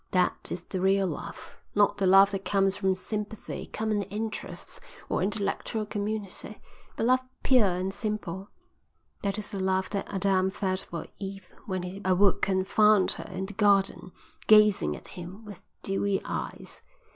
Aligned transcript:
That 0.09 0.51
is 0.51 0.63
the 0.63 0.81
real 0.81 1.05
love, 1.05 1.55
not 1.75 1.99
the 1.99 2.07
love 2.07 2.31
that 2.31 2.43
comes 2.43 2.75
from 2.75 2.95
sympathy, 2.95 3.67
common 3.67 4.01
interests, 4.01 4.79
or 5.09 5.21
intellectual 5.21 5.85
community, 5.85 6.59
but 6.97 7.05
love 7.05 7.19
pure 7.43 7.67
and 7.67 7.93
simple. 7.93 8.49
That 9.21 9.37
is 9.37 9.51
the 9.51 9.59
love 9.59 9.91
that 9.91 10.11
Adam 10.11 10.49
felt 10.49 10.79
for 10.79 11.05
Eve 11.19 11.45
when 11.67 11.83
he 11.83 12.01
awoke 12.03 12.47
and 12.49 12.67
found 12.67 13.11
her 13.11 13.25
in 13.31 13.45
the 13.45 13.53
garden 13.53 14.11
gazing 14.47 14.95
at 14.95 15.09
him 15.09 15.45
with 15.45 15.61
dewy 15.83 16.19
eyes. 16.25 16.81